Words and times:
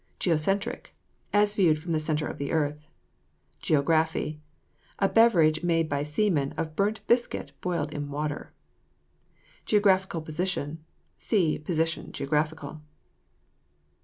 GEOCENTRIC. 0.17 0.95
As 1.31 1.53
viewed 1.53 1.77
from 1.77 1.91
the 1.91 1.99
centre 1.99 2.25
of 2.27 2.39
the 2.39 2.51
earth. 2.51 2.87
GEO 3.59 3.83
GRAFFY. 3.83 4.39
A 4.97 5.07
beverage 5.07 5.61
made 5.61 5.87
by 5.87 6.01
seamen 6.01 6.53
of 6.53 6.75
burnt 6.75 7.05
biscuit 7.05 7.51
boiled 7.61 7.91
in 7.93 8.09
water. 8.09 8.51
GEOGRAPHICAL 9.67 10.21
POSITION. 10.23 10.83
See 11.19 11.59
POSITION, 11.59 12.13
GEOGRAPHICAL. 12.13 12.81